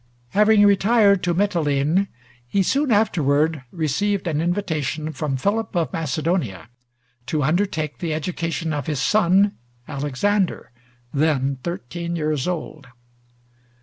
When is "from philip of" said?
5.13-5.93